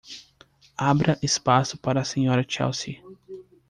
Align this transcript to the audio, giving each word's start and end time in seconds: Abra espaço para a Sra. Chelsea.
Abra 0.79 1.19
espaço 1.21 1.77
para 1.77 1.99
a 2.01 2.03
Sra. 2.03 2.43
Chelsea. 2.49 3.03